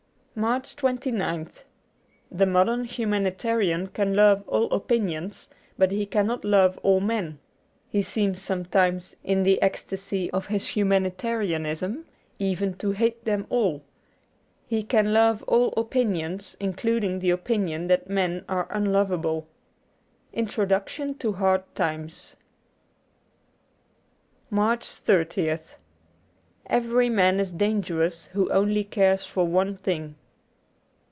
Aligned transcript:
94 0.33 0.41
MARCH 0.93 0.99
29th 1.09 1.49
THE 2.31 2.45
modern 2.45 2.85
humanitarian 2.85 3.87
can 3.87 4.15
love 4.15 4.47
all 4.47 4.71
opinions, 4.71 5.49
but 5.77 5.91
he 5.91 6.05
cannot 6.05 6.45
love 6.45 6.79
all 6.83 7.01
men; 7.01 7.37
he 7.89 8.01
seems 8.01 8.41
some 8.41 8.63
times, 8.63 9.13
in 9.25 9.43
the 9.43 9.61
ecstasy 9.61 10.31
of 10.31 10.47
his 10.47 10.69
humanitarianism, 10.69 12.05
even 12.39 12.73
to 12.75 12.91
hate 12.91 13.25
them 13.25 13.45
all. 13.49 13.83
He 14.65 14.83
can 14.83 15.11
love 15.13 15.43
all 15.43 15.73
opinions, 15.75 16.55
including 16.61 17.19
the 17.19 17.29
opinion 17.29 17.87
that 17.87 18.09
men 18.09 18.45
are 18.47 18.67
unlovable. 18.71 19.47
Introduction 20.31 21.13
to 21.15 21.33
^Hard 21.33 21.63
Times.' 21.75 22.37
95 24.49 24.49
MARCH 24.57 24.87
30th 24.87 25.75
EVERY 26.67 27.09
man 27.09 27.37
is 27.39 27.51
dangerous 27.51 28.27
who 28.27 28.49
only 28.49 28.85
cares 28.85 29.25
for 29.25 29.45
one 29.45 29.75
thing. 29.75 30.15